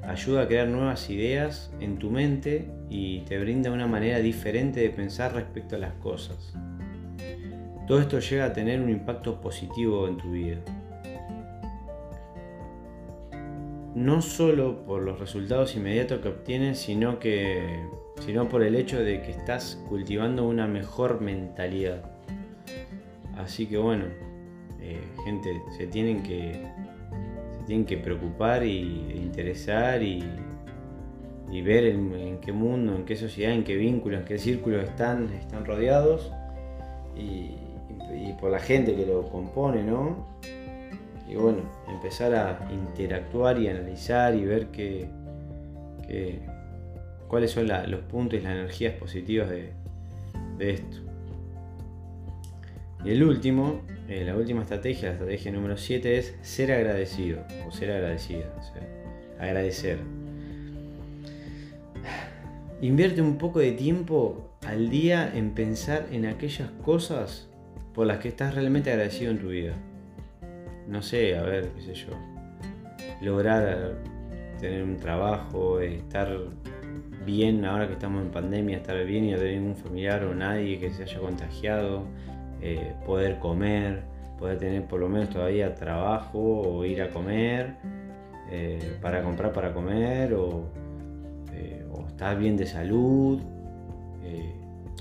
ayuda 0.08 0.44
a 0.44 0.48
crear 0.48 0.68
nuevas 0.68 1.10
ideas 1.10 1.72
en 1.80 1.98
tu 1.98 2.10
mente 2.10 2.70
y 2.90 3.22
te 3.22 3.40
brinda 3.40 3.72
una 3.72 3.88
manera 3.88 4.20
diferente 4.20 4.80
de 4.80 4.90
pensar 4.90 5.34
respecto 5.34 5.76
a 5.76 5.80
las 5.80 5.94
cosas. 5.94 6.54
todo 7.88 8.00
esto 8.00 8.20
llega 8.20 8.46
a 8.46 8.54
tener 8.54 8.82
un 8.82 8.90
impacto 8.90 9.42
positivo 9.42 10.08
en 10.08 10.18
tu 10.18 10.32
vida. 10.32 10.58
No 13.94 14.22
solo 14.22 14.86
por 14.86 15.04
los 15.04 15.20
resultados 15.20 15.76
inmediatos 15.76 16.20
que 16.20 16.28
obtienes, 16.28 16.80
sino, 16.80 17.20
que, 17.20 17.80
sino 18.26 18.50
por 18.50 18.64
el 18.64 18.76
hecho 18.76 19.00
de 19.00 19.22
que 19.22 19.32
estás 19.32 19.82
cultivando 19.88 20.46
una 20.48 20.68
mejor 20.68 21.22
mentalidad. 21.22 22.04
Así 23.38 23.68
que 23.68 23.78
bueno, 23.78 24.06
eh, 24.82 25.02
gente, 25.24 25.62
se 25.78 25.88
tienen 25.88 26.24
que, 26.24 26.68
tienen 27.66 27.86
que 27.86 27.98
preocupar 27.98 28.64
y, 28.66 29.06
e 29.10 29.18
interesar 29.18 30.02
y, 30.02 30.24
ver 31.64 31.86
en, 31.86 32.40
qué 32.42 32.52
mundo, 32.52 32.96
en 32.96 33.06
qué 33.06 33.16
sociedad, 33.16 33.54
en 33.54 33.64
qué 33.64 33.76
vínculos, 33.76 34.20
en 34.20 34.26
qué 34.26 34.38
círculos 34.38 34.84
están, 34.84 35.32
están 35.34 35.66
rodeados 35.66 36.32
y, 37.16 37.52
por 38.40 38.52
la 38.52 38.60
gente 38.60 38.96
que 38.96 39.06
lo 39.06 39.24
compone, 39.30 39.82
¿no? 39.84 40.28
Y 41.30 41.36
bueno, 41.36 41.60
empezar 41.88 42.36
a 42.36 42.68
interactuar 42.72 43.58
y 43.60 43.70
analizar 43.70 44.36
y 44.36 44.44
ver 44.44 44.68
qué, 44.68 45.08
cuáles 47.28 47.52
son 47.52 47.68
los 47.68 48.02
puntos 48.02 48.40
y 48.40 48.44
las 48.44 48.52
energías 48.52 48.94
positivas 48.96 49.50
de, 49.50 49.72
de 50.58 50.72
esto. 50.72 50.98
Y 53.06 53.12
el 53.12 53.24
último, 53.24 53.82
eh, 54.08 54.24
la 54.24 54.36
última 54.36 54.62
estrategia, 54.62 55.10
la 55.10 55.14
estrategia 55.14 55.52
número 55.52 55.78
7 55.78 56.18
es 56.18 56.36
ser 56.42 56.72
agradecido 56.72 57.44
o 57.68 57.72
ser 57.72 57.92
agradecida, 57.92 58.46
agradecer. 59.40 60.00
Invierte 62.82 63.22
un 63.22 63.38
poco 63.38 63.60
de 63.60 63.72
tiempo 63.72 64.52
al 64.68 64.90
día 64.90 65.32
en 65.34 65.52
pensar 65.52 66.08
en 66.12 66.26
aquellas 66.26 66.70
cosas 66.84 67.50
por 67.94 68.06
las 68.06 68.20
que 68.20 68.28
estás 68.28 68.54
realmente 68.54 68.92
agradecido 68.92 69.32
en 69.32 69.40
tu 69.40 69.48
vida. 69.48 69.74
No 70.88 71.02
sé, 71.02 71.38
a 71.38 71.44
ver, 71.44 71.70
qué 71.76 71.82
sé 71.82 71.94
yo. 71.96 72.10
Lograr 73.22 73.96
tener 74.60 74.84
un 74.84 74.98
trabajo, 74.98 75.80
estar 75.80 76.38
bien 77.26 77.66
ahora 77.66 77.88
que 77.88 77.94
estamos 77.94 78.22
en 78.22 78.30
pandemia, 78.30 78.78
estar 78.78 79.04
bien 79.06 79.26
y 79.26 79.32
no 79.32 79.38
tener 79.38 79.60
ningún 79.60 79.76
familiar 79.76 80.24
o 80.26 80.36
nadie 80.36 80.80
que 80.80 80.92
se 80.92 81.04
haya 81.04 81.20
contagiado, 81.20 82.06
eh, 82.68 82.96
poder 83.06 83.38
comer, 83.38 84.02
poder 84.40 84.58
tener 84.58 84.86
por 84.86 85.00
lo 85.00 85.08
menos 85.08 85.30
todavía 85.30 85.76
trabajo 85.76 86.40
o 86.40 86.84
ir 86.84 87.00
a 87.00 87.12
comer, 87.12 87.76
eh, 88.50 88.98
para 89.04 89.22
comprar 89.22 89.54
para 89.54 89.72
comer 89.72 90.34
o, 90.34 90.64
eh, 91.54 91.86
estar 92.08 92.36
bien 92.40 92.58
de 92.58 92.66
salud 92.66 93.40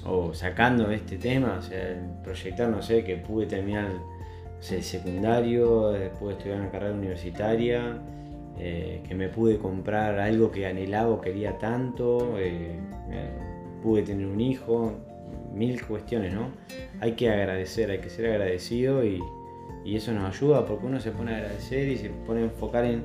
o 0.06 0.34
sacando 0.34 0.90
este 0.90 1.16
tema, 1.16 1.56
o 1.58 1.62
sea, 1.62 1.80
proyectar, 2.22 2.68
no 2.68 2.82
sé, 2.82 3.02
que 3.02 3.16
pude 3.16 3.46
terminar 3.46 3.86
el 4.70 4.82
secundario, 4.82 5.92
después 5.92 6.36
estudiar 6.36 6.60
una 6.60 6.70
carrera 6.70 6.92
universitaria, 6.92 8.02
que 8.58 9.14
me 9.14 9.28
pude 9.28 9.56
comprar 9.56 10.18
algo 10.18 10.50
que 10.50 10.66
anhelaba 10.66 11.08
o 11.08 11.20
quería 11.22 11.56
tanto, 11.56 12.36
pude 13.82 14.02
tener 14.02 14.26
un 14.26 14.40
hijo, 14.42 14.92
mil 15.54 15.84
cuestiones, 15.86 16.32
¿no? 16.32 16.50
Hay 17.00 17.12
que 17.12 17.30
agradecer, 17.30 17.90
hay 17.90 17.98
que 17.98 18.10
ser 18.10 18.30
agradecido 18.30 19.04
y, 19.04 19.22
eso 19.86 20.12
nos 20.12 20.34
ayuda 20.34 20.64
porque 20.64 20.86
uno 20.86 20.98
se 20.98 21.10
pone 21.10 21.34
a 21.34 21.36
agradecer 21.36 21.86
y 21.88 21.98
se 21.98 22.08
pone 22.08 22.40
a 22.40 22.44
enfocar 22.44 22.86
en... 22.86 23.02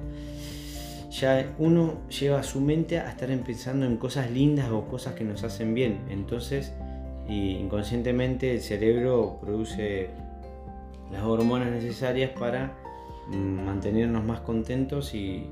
Ya 1.11 1.53
uno 1.57 1.95
lleva 2.07 2.41
su 2.41 2.61
mente 2.61 2.99
a 2.99 3.09
estar 3.09 3.27
pensando 3.39 3.85
en 3.85 3.97
cosas 3.97 4.31
lindas 4.31 4.69
o 4.71 4.87
cosas 4.87 5.13
que 5.13 5.25
nos 5.25 5.43
hacen 5.43 5.73
bien. 5.73 5.99
Entonces, 6.09 6.71
inconscientemente 7.27 8.53
el 8.53 8.61
cerebro 8.61 9.39
produce 9.41 10.09
las 11.11 11.23
hormonas 11.23 11.69
necesarias 11.69 12.31
para 12.39 12.77
mm, 13.27 13.65
mantenernos 13.65 14.23
más 14.23 14.39
contentos 14.39 15.13
y, 15.13 15.47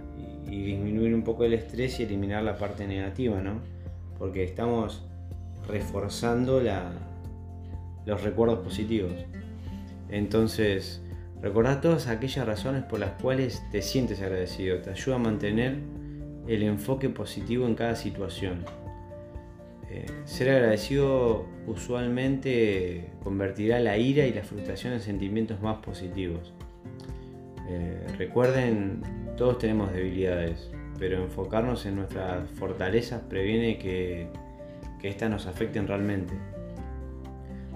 y, 0.48 0.63
disminuir 0.63 1.13
un 1.13 1.24
poco 1.24 1.43
el 1.43 1.54
estrés 1.54 2.00
y 2.00 2.04
eliminar 2.04 2.43
la 2.43 2.58
parte 2.58 2.88
negativa, 2.88 3.41
¿no? 3.41 3.60
Porque 4.17 4.43
estamos 4.45 5.04
reforzando 5.67 6.62
los 8.06 8.23
recuerdos 8.23 8.60
positivos. 8.60 9.13
Entonces, 10.10 11.01
recordar 11.41 11.82
todas 11.82 12.08
aquellas 12.08 12.45
razones 12.45 12.84
por 12.84 12.99
las 12.99 13.12
cuales 13.21 13.63
te 13.71 13.82
sientes 13.82 14.21
agradecido. 14.21 14.80
Te 14.80 14.91
ayuda 14.91 15.15
a 15.15 15.19
mantener 15.19 15.77
el 16.47 16.63
enfoque 16.63 17.10
positivo 17.10 17.67
en 17.67 17.75
cada 17.75 17.95
situación. 17.95 18.63
Eh, 19.89 20.06
ser 20.25 20.49
agradecido 20.49 21.45
usualmente 21.65 23.10
convertirá 23.23 23.80
la 23.80 23.97
ira 23.97 24.25
y 24.25 24.34
la 24.34 24.43
frustración 24.43 24.93
en 24.93 25.01
sentimientos 25.01 25.62
más 25.62 25.77
positivos. 25.77 26.53
Eh, 27.69 28.06
recuerden, 28.17 29.01
todos 29.36 29.60
tenemos 29.60 29.91
debilidades, 29.93 30.71
pero 30.99 31.23
enfocarnos 31.23 31.86
en 31.86 31.95
nuestras 31.97 32.49
fortalezas 32.51 33.21
previene 33.30 33.77
que 33.77 34.27
que 34.99 35.10
éstas 35.10 35.29
nos 35.29 35.47
afecten 35.47 35.88
realmente. 35.88 36.33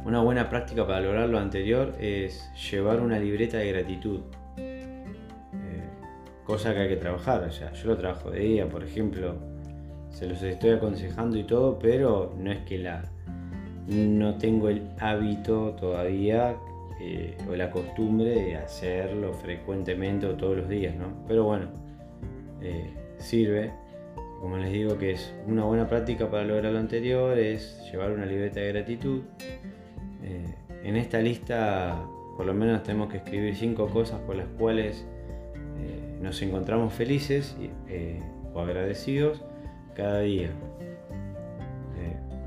Una 0.04 0.22
buena 0.22 0.50
práctica 0.50 0.86
para 0.86 1.02
lograr 1.02 1.30
lo 1.30 1.38
anterior 1.38 1.94
es 2.00 2.52
llevar 2.72 3.02
una 3.02 3.20
libreta 3.20 3.58
de 3.58 3.72
gratitud. 3.72 4.22
Eh, 4.58 5.84
cosa 6.44 6.74
que 6.74 6.80
hay 6.80 6.90
que 6.90 6.98
trabajar. 6.98 7.44
O 7.44 7.52
sea, 7.52 7.72
yo 7.74 7.90
lo 7.90 7.98
trabajo 7.98 8.32
de 8.32 8.40
día, 8.40 8.68
por 8.68 8.84
ejemplo. 8.84 9.36
Se 10.10 10.28
los 10.28 10.42
estoy 10.42 10.72
aconsejando 10.72 11.38
y 11.38 11.44
todo, 11.44 11.80
pero 11.80 12.34
no 12.38 12.52
es 12.52 12.60
que 12.66 12.80
la 12.80 13.04
no 13.88 14.36
tengo 14.36 14.70
el 14.70 14.84
hábito 15.00 15.76
todavía 15.80 16.56
eh, 17.00 17.38
o 17.50 17.56
la 17.56 17.72
costumbre 17.72 18.30
de 18.30 18.56
hacerlo 18.56 19.34
frecuentemente 19.34 20.28
o 20.28 20.36
todos 20.36 20.58
los 20.58 20.70
días, 20.70 20.96
¿no? 20.96 21.26
Pero 21.28 21.46
bueno, 21.46 21.68
eh, 22.62 22.94
sirve 23.18 23.74
como 24.42 24.58
les 24.58 24.72
digo 24.72 24.98
que 24.98 25.12
es 25.12 25.34
una 25.48 25.64
buena 25.64 25.88
práctica 25.88 26.30
para 26.30 26.44
lograr 26.44 26.74
lo 26.74 26.80
anterior, 26.80 27.38
es 27.38 27.80
llevar 27.92 28.12
una 28.12 28.26
libreta 28.26 28.60
de 28.60 28.70
gratitud. 28.70 29.22
Eh, 30.24 30.56
en 30.84 30.96
esta 30.98 31.20
lista 31.20 32.04
por 32.36 32.48
lo 32.48 32.54
menos 32.56 32.82
tenemos 32.82 33.12
que 33.12 33.18
escribir 33.18 33.56
cinco 33.56 33.88
cosas 33.88 34.20
por 34.22 34.36
las 34.36 34.48
cuales 34.58 35.06
eh, 35.78 36.18
nos 36.22 36.42
encontramos 36.42 36.92
felices 36.92 37.56
eh, 37.88 38.20
o 38.54 38.62
agradecidos 38.62 39.44
cada 39.96 40.22
día. 40.22 40.50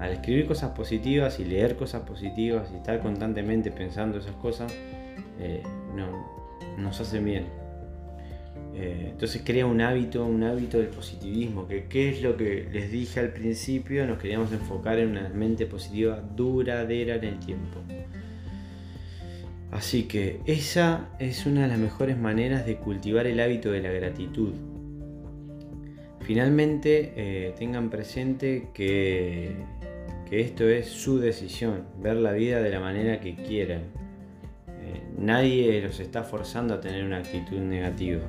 al 0.01 0.13
escribir 0.13 0.47
cosas 0.47 0.73
positivas 0.73 1.39
y 1.39 1.45
leer 1.45 1.77
cosas 1.77 2.03
positivas 2.03 2.69
y 2.75 2.77
estar 2.77 3.01
constantemente 3.01 3.71
pensando 3.71 4.19
esas 4.19 4.35
cosas, 4.37 4.75
nos 6.77 7.01
hacen 7.01 7.25
bien. 7.25 7.64
Eh, 8.77 9.09
entonces 9.13 9.43
crea 9.45 9.67
un 9.67 9.81
hábito, 9.81 10.27
un 10.27 10.43
hábito 10.43 10.79
del 10.79 10.89
positivismo, 10.89 11.69
que 11.69 11.85
qué 11.85 12.09
es 12.09 12.23
lo 12.23 12.37
que 12.37 12.69
les 12.73 12.91
dije 12.91 13.21
al 13.21 13.33
principio, 13.33 14.05
nos 14.07 14.19
queríamos 14.19 14.53
enfocar 14.53 14.99
en 14.99 15.11
una 15.11 15.29
mente 15.29 15.67
positiva 15.67 16.21
duradera 16.35 17.15
en 17.17 17.25
el 17.25 17.39
tiempo. 17.39 17.79
Así 19.71 20.05
que 20.05 20.41
esa 20.47 21.09
es 21.19 21.47
una 21.47 21.63
de 21.63 21.69
las 21.69 21.79
mejores 21.79 22.19
maneras 22.19 22.67
de 22.67 22.77
cultivar 22.77 23.27
el 23.27 23.39
hábito 23.41 23.71
de 23.71 23.81
la 23.81 23.91
gratitud. 23.93 24.53
Finalmente, 26.21 27.13
eh, 27.17 27.55
tengan 27.59 27.91
presente 27.91 28.69
que, 28.73 29.53
que, 30.29 30.41
esto 30.41 30.69
es 30.69 30.89
su 30.89 31.19
decisión, 31.19 31.85
ver 32.01 32.17
la 32.17 32.33
vida 32.33 32.63
de 32.63 32.71
la 32.71 32.81
manera 32.81 33.21
que 33.21 33.35
quieran. 33.35 33.83
Eh, 34.69 35.03
nadie 35.19 35.81
los 35.83 36.01
está 36.01 36.25
forzando 36.25 36.75
a 36.75 36.81
tener 36.81 37.05
una 37.05 37.19
actitud 37.19 37.59
negativa. 37.59 38.23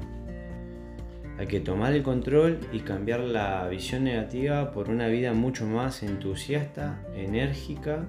Hay 1.37 1.47
que 1.47 1.59
tomar 1.59 1.93
el 1.93 2.01
control 2.01 2.59
y 2.71 2.79
cambiar 2.79 3.19
la 3.19 3.67
visión 3.67 4.05
negativa 4.05 4.71
por 4.71 4.89
una 4.89 5.07
vida 5.07 5.33
mucho 5.33 5.65
más 5.65 6.01
entusiasta, 6.01 7.01
enérgica, 7.13 8.05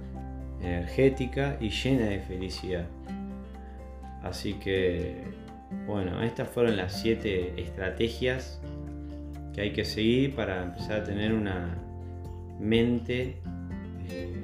energética 0.60 1.56
y 1.60 1.70
llena 1.70 2.06
de 2.06 2.20
felicidad. 2.20 2.86
Así 4.22 4.54
que, 4.54 5.24
bueno, 5.86 6.22
estas 6.22 6.48
fueron 6.48 6.76
las 6.76 7.00
siete 7.00 7.60
estrategias 7.60 8.60
que 9.52 9.60
hay 9.62 9.72
que 9.72 9.84
seguir 9.84 10.34
para 10.36 10.62
empezar 10.62 11.00
a 11.00 11.04
tener 11.04 11.32
una 11.32 11.76
mente 12.60 13.36
eh, 14.08 14.42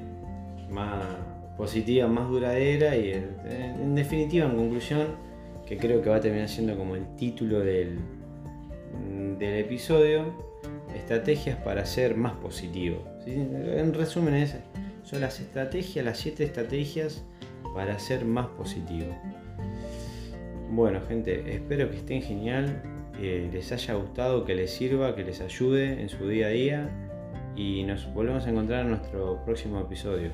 más 0.71 1.05
positiva, 1.57 2.09
más 2.09 2.29
duradera 2.29 2.97
y 2.97 3.12
en 3.12 3.95
definitiva, 3.95 4.47
en 4.47 4.57
conclusión, 4.57 5.07
que 5.66 5.77
creo 5.77 6.03
que 6.03 6.11
va 6.11 6.16
a 6.16 6.21
terminar 6.21 6.49
siendo 6.49 6.77
como 6.77 6.97
el 6.97 7.14
título 7.16 7.61
del, 7.61 7.99
del 9.38 9.57
episodio, 9.57 10.26
estrategias 10.94 11.57
para 11.59 11.85
ser 11.87 12.16
más 12.16 12.33
positivo. 12.35 13.02
En 13.26 13.92
resumen, 13.94 14.48
son 15.02 15.20
las 15.20 15.40
estrategias, 15.40 16.05
las 16.05 16.18
7 16.18 16.44
estrategias 16.44 17.24
para 17.74 17.98
ser 17.98 18.24
más 18.24 18.46
positivo. 18.48 19.14
Bueno, 20.70 21.00
gente, 21.07 21.55
espero 21.55 21.90
que 21.90 21.96
estén 21.96 22.22
genial, 22.22 22.83
que 23.18 23.48
les 23.52 23.72
haya 23.72 23.94
gustado, 23.94 24.44
que 24.44 24.55
les 24.55 24.70
sirva, 24.70 25.14
que 25.14 25.24
les 25.24 25.40
ayude 25.40 26.00
en 26.00 26.09
su 26.09 26.28
día 26.28 26.46
a 26.46 26.50
día 26.50 26.88
y 27.57 27.83
nos 27.85 28.12
volvemos 28.14 28.46
a 28.46 28.50
encontrar 28.50 28.83
en 28.83 28.90
nuestro 28.90 29.44
próximo 29.44 29.81
episodio. 29.81 30.31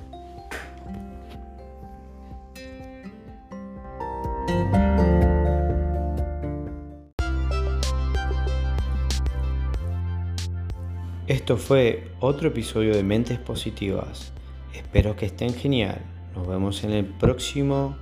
Esto 11.29 11.59
fue 11.59 12.11
otro 12.21 12.49
episodio 12.49 12.97
de 12.97 13.03
Mentes 13.03 13.39
Positivas. 13.39 14.33
Espero 14.73 15.15
que 15.15 15.27
estén 15.27 15.53
genial. 15.53 16.01
Nos 16.35 16.49
vemos 16.49 16.83
en 16.85 16.93
el 16.93 17.05
próximo 17.05 17.99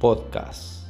podcast. 0.00 0.83